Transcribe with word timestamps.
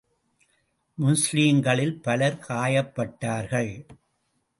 முஸ்லிம்களில் 0.97 1.93
பலர் 2.01 2.39
காயப்பட்டார்கள். 2.47 3.71